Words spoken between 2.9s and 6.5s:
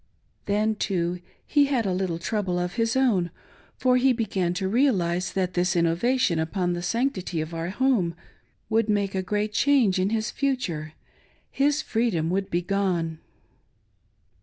own, for he began to realise that this innovation